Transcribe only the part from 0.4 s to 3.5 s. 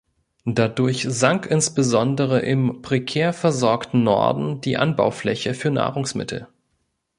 Dadurch sank insbesondere im prekär